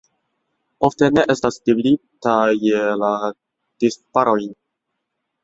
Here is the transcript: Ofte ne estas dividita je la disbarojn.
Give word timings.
Ofte 0.87 1.09
ne 1.17 1.25
estas 1.33 1.59
dividita 1.69 2.33
je 2.63 2.81
la 3.03 3.13
disbarojn. 3.85 4.51